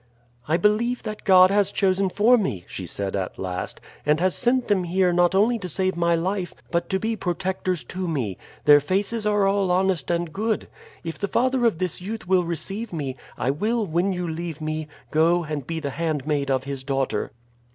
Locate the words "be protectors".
6.99-7.83